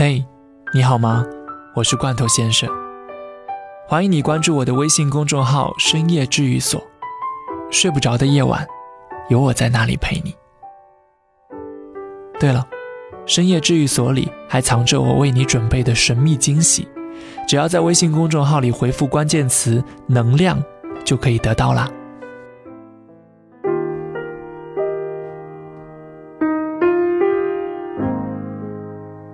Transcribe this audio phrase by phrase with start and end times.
[0.00, 0.24] 嘿，
[0.72, 1.26] 你好吗？
[1.74, 2.70] 我是罐头先生，
[3.88, 6.80] 欢迎你关注我的微信公众号“深夜治愈所”。
[7.68, 8.64] 睡不着的夜晚，
[9.28, 10.36] 有我在那里陪你。
[12.38, 12.64] 对了，
[13.26, 16.86] 深夜治愈所里还藏着我为你准备的神秘惊喜，
[17.48, 20.62] 只要在微信公众号里回复关键词“能量”，
[21.04, 21.90] 就可以得到啦。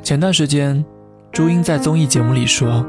[0.04, 0.84] 前段时间，
[1.32, 2.86] 朱茵在综艺节目里说：“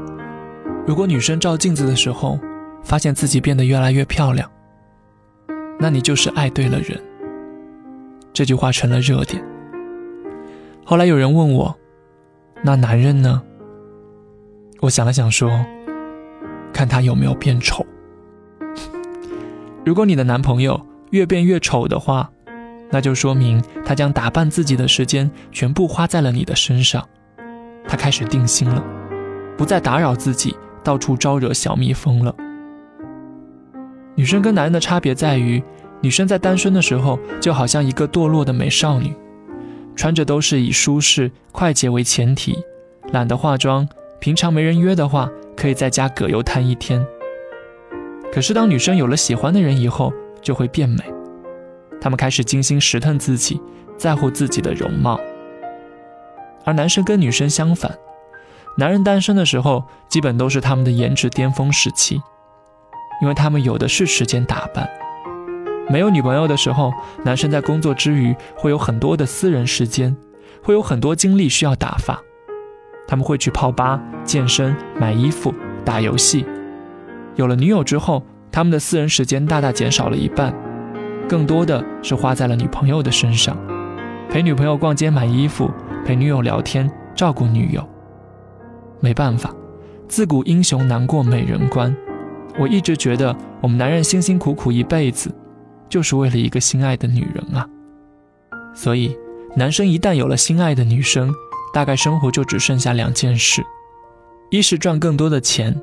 [0.86, 2.38] 如果女生照镜子的时候，
[2.84, 4.46] 发现自己变得越来越漂亮，
[5.80, 7.02] 那你就是爱对了人。”
[8.34, 9.42] 这句话成了热点。
[10.84, 11.74] 后来有人问我
[12.62, 13.42] ：“那男人呢？”
[14.82, 15.50] 我想了想说
[16.70, 17.84] ：“看他有没有变丑。
[19.86, 20.78] 如果你的男朋友
[21.12, 22.30] 越变越丑的话，
[22.90, 27.06] 那就说明他将打扮自己的时间全部花在了你的身上，
[27.88, 28.82] 他开始定心了，
[29.56, 32.34] 不再打扰自己，到处招惹小蜜蜂了。
[34.14, 35.62] 女生跟男人的差别在于，
[36.00, 39.12] 女生在单身的时候就好像一个堕落的美少女，
[39.94, 42.56] 穿着都是以舒适快捷为前提，
[43.12, 43.86] 懒得化妆，
[44.20, 47.04] 平常没人约的话，可以在家葛优瘫一天。
[48.32, 51.02] 可是当女生有了喜欢的人以后，就会变美。
[52.06, 53.60] 他们开始精心拾掇自己，
[53.98, 55.18] 在乎自己的容貌。
[56.64, 57.98] 而男生跟女生相反，
[58.78, 62.22] 男人单身的时候，基本都是他们的颜值巅峰时期，
[63.20, 64.88] 因为他们有的是时间打扮。
[65.90, 66.92] 没有女朋友的时候，
[67.24, 70.16] 男生在工作之余会有很多的私人时间，
[70.62, 72.22] 会有很多精力需要打发。
[73.08, 75.52] 他们会去泡吧、健身、买衣服、
[75.84, 76.46] 打游戏。
[77.34, 78.22] 有了女友之后，
[78.52, 80.54] 他们的私人时间大大减少了一半。
[81.28, 83.56] 更多的是花在了女朋友的身上，
[84.30, 85.70] 陪女朋友逛街买衣服，
[86.04, 87.86] 陪女友聊天，照顾女友。
[89.00, 89.54] 没办法，
[90.08, 91.94] 自古英雄难过美人关。
[92.58, 95.30] 我一直觉得，我们男人辛辛苦苦一辈子，
[95.88, 97.68] 就是为了一个心爱的女人啊。
[98.74, 99.14] 所以，
[99.54, 101.32] 男生一旦有了心爱的女生，
[101.72, 103.62] 大概生活就只剩下两件事：
[104.50, 105.74] 一是赚更多的钱，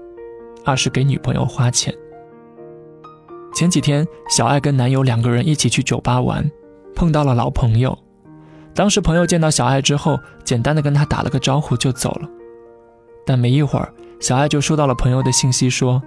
[0.66, 1.94] 二是给女朋友花钱。
[3.54, 6.50] 前几天，小爱跟男友两个人一起去酒吧玩，
[6.96, 7.98] 碰到了老朋友。
[8.74, 12.28] 当时朋友见到小爱之后，简单的跟她打了个招呼就走了。
[13.28, 16.02] 但没一会儿，小爱就收到了朋友的信息，说：“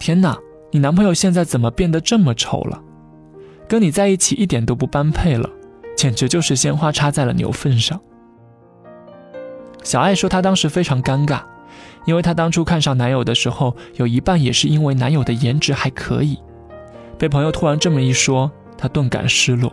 [0.00, 0.34] 天哪，
[0.70, 2.82] 你男朋友现在怎么变得这么丑了？
[3.68, 5.48] 跟你在一起一点都不般配了，
[5.94, 8.00] 简直就是鲜花插在了牛粪上。”
[9.84, 11.42] 小爱说她当时非常尴尬，
[12.06, 16.38] 因为她当初看上男友的时候，有一半也是因为男友的颜值还可以。
[17.18, 19.72] 被朋友突然这么一说，她顿感失落，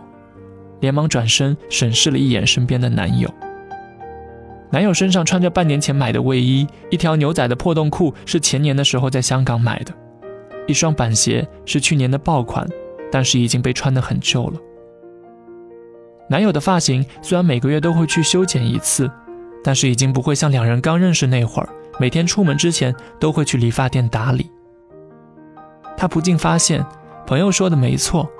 [0.80, 3.32] 连忙转身审视了一眼身边的男友。
[4.70, 9.94] 男友身上穿着半年前买的卫衣，一条牛仔的破洞裤是前年的时候在香港买的，
[10.66, 12.68] 一双板鞋是去年的爆款，
[13.12, 14.58] 但是已经被穿得很旧了。
[16.28, 19.08] 男友的发型虽然每个月都会去修剪一次，
[19.62, 21.68] 但是已经不会像两人刚认识那会儿，
[22.00, 24.50] 每天出门之前都会去理发店打理。
[25.96, 26.84] 她不禁发现。
[27.26, 28.30] 朋友说的没错，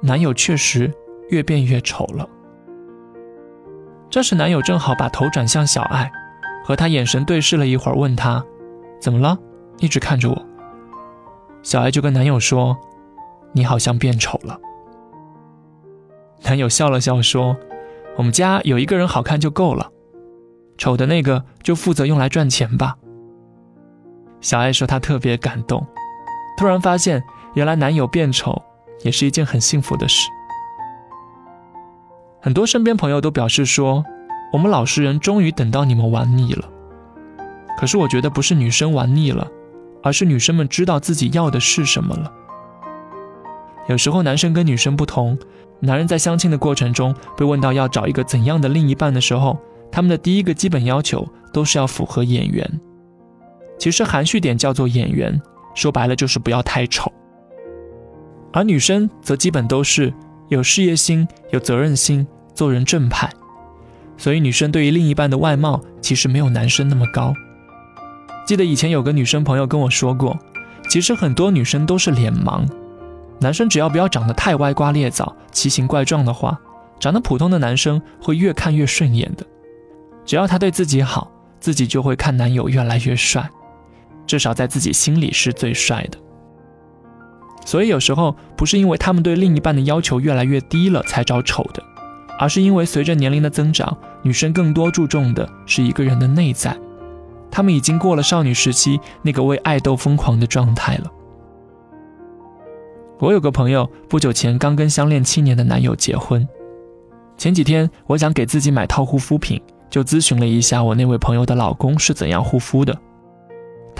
[0.00, 0.90] 男友确实
[1.28, 2.26] 越变越丑了。
[4.08, 6.10] 这时，男友正好把头转向小爱，
[6.64, 8.42] 和她眼神对视了一会儿，问她
[8.98, 9.38] ：“怎么了？
[9.78, 10.46] 一直看着我。”
[11.62, 12.78] 小爱就跟男友说
[13.52, 14.58] ：“你好像变丑了。”
[16.42, 17.54] 男友笑了笑说
[18.16, 19.92] ：“我们家有一个人好看就够了，
[20.78, 22.96] 丑的那个就负责用来赚钱吧。”
[24.40, 25.86] 小爱说她特别感动，
[26.56, 27.22] 突然发现。
[27.54, 28.60] 原来男友变丑
[29.02, 30.28] 也是一件很幸福的事。
[32.40, 34.04] 很多身边朋友都表示说
[34.52, 36.68] ：“我们老实人终于等到你们玩腻了。”
[37.76, 39.46] 可是我觉得不是女生玩腻了，
[40.02, 42.32] 而是女生们知道自己要的是什么了。
[43.88, 45.38] 有时候男生跟女生不同，
[45.80, 49.58] 男人在相亲的过程中被问到要找一个怎样的另一半的时候，
[49.90, 52.80] 他们的第一个基本要求都是要符合眼缘。
[53.78, 55.40] 其实含蓄点叫做眼缘，
[55.74, 57.10] 说白了就是不要太丑。
[58.52, 60.12] 而女生则基本都是
[60.48, 63.30] 有事业心、有责任心、做人正派，
[64.16, 67.32] 所以女生对于另一半的外貌其实没有男生那么高。
[68.44, 70.36] 记得以前有个女生朋友跟我说过，
[70.88, 72.66] 其实很多女生都是脸盲，
[73.40, 76.58] 男生只要不要长得太歪瓜裂枣、奇形怪状的话，
[76.98, 79.46] 长得普通的男生会越看越顺眼的。
[80.26, 81.30] 只要他对自己好，
[81.60, 83.48] 自己就会看男友越来越帅，
[84.26, 86.18] 至少在自己心里是最帅的。
[87.70, 91.80] 所以有时候不是因为他们对另一半的要求越来越低了才找丑的，
[92.36, 96.76] 而是因为随着年龄的增长，女生更多注重的是一个人的内在。
[97.48, 101.04] 她们已经过了少女时期那个为爱豆疯狂的状态了。
[103.20, 106.44] 我有个朋友，不久前刚跟相恋七年的男友结婚。
[107.38, 112.98] 前几天，我想给自己买套护肤品，就咨询了一下我那位朋友的老公是怎样护肤的。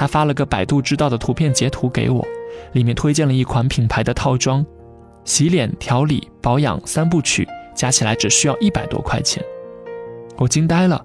[0.00, 2.26] 他发了个百度知道的图片截图给我，
[2.72, 4.64] 里面推荐了一款品牌的套装，
[5.26, 9.44] 洗脸、调理、保养三部曲，加起来只需要一百多块钱。
[10.38, 11.04] 我惊呆了，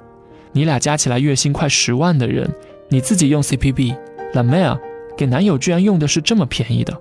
[0.53, 2.49] 你俩加起来月薪快十万的人，
[2.87, 4.79] 你自己用 CPB，La Mer
[5.17, 6.97] 给男友居然用的是这么便宜的。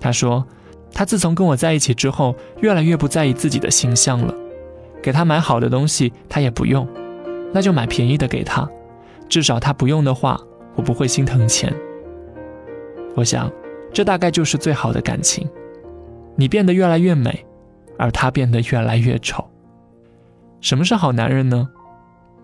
[0.00, 0.46] 他说，
[0.90, 4.34] 他自从跟我在一起之后，越来越不在意自己的形象了。
[5.02, 6.88] 给他买好的东西，他也不用，
[7.52, 8.66] 那就买便宜的给他。
[9.28, 10.40] 至少他不用的话，
[10.74, 11.72] 我不会心疼钱。
[13.14, 13.50] 我想，
[13.92, 15.48] 这大概就是最好的感情。
[16.36, 17.44] 你变得越来越美，
[17.98, 19.44] 而他变得越来越丑。
[20.60, 21.68] 什么是好男人呢？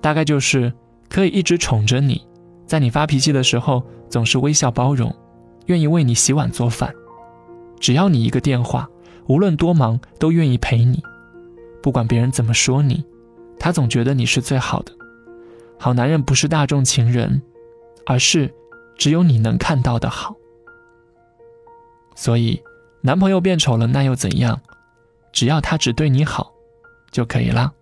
[0.00, 0.73] 大概就是
[1.08, 2.26] 可以一直宠着你，
[2.67, 5.14] 在你发脾气的时候总是微笑包容，
[5.67, 6.93] 愿意为你洗碗做饭。
[7.79, 8.88] 只要你一个电话，
[9.26, 11.02] 无论多忙都愿意陪你，
[11.82, 13.05] 不管别人怎么说你，
[13.58, 14.93] 他总觉得你是最好的。
[15.82, 17.43] 好男人不是大众情人，
[18.06, 18.55] 而是
[18.96, 20.37] 只有你能看到的好。
[22.14, 22.62] 所以，
[23.00, 24.61] 男朋友变丑了那又怎样？
[25.32, 26.52] 只要他只对你好，
[27.11, 27.73] 就可以了。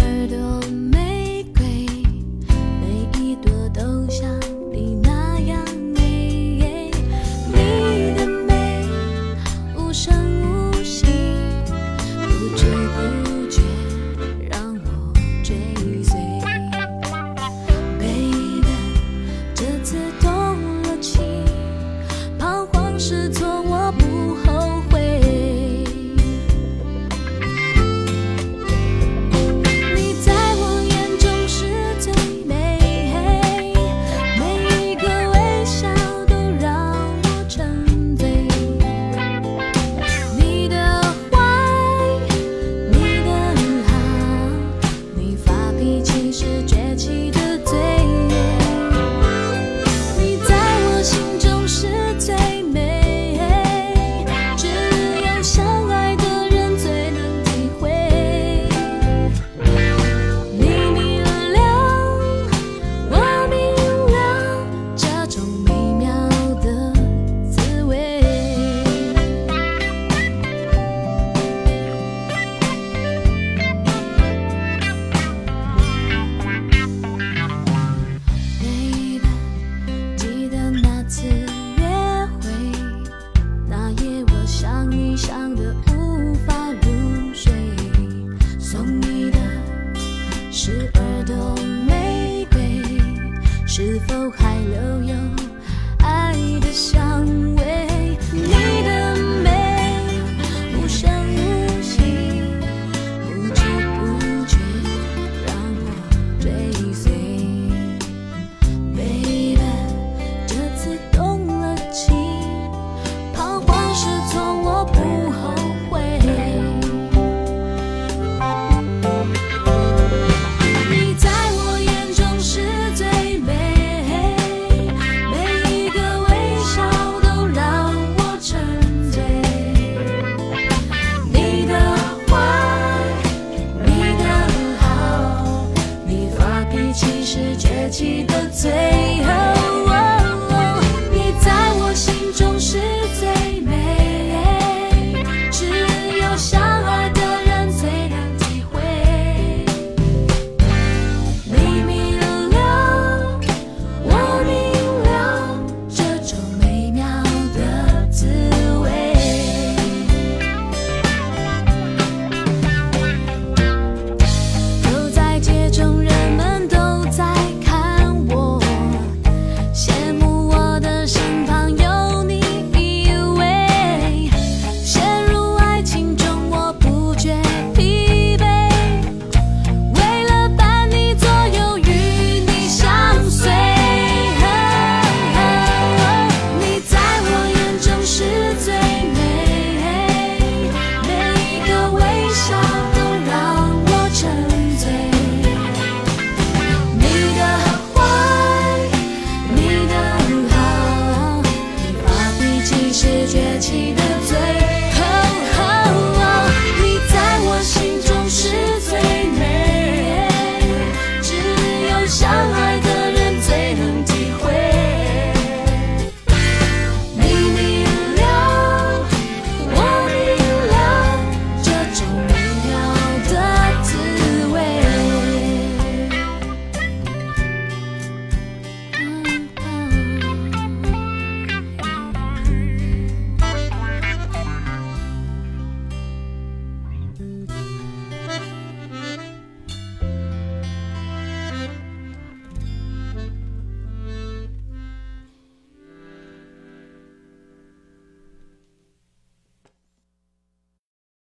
[0.00, 0.60] 耳朵
[0.92, 1.64] 玫瑰
[2.80, 4.28] 每一朵都像
[4.72, 5.64] 你那样
[5.94, 6.90] 美。
[7.52, 8.86] 你的美
[9.76, 10.12] 无声
[10.42, 11.04] 无息
[12.14, 13.60] 不知不觉
[14.50, 15.12] 让我
[15.42, 15.54] 追
[16.02, 16.14] 随
[17.98, 18.62] baby
[19.54, 20.30] 这次动
[20.82, 21.44] 了情
[22.38, 23.39] 彷徨失措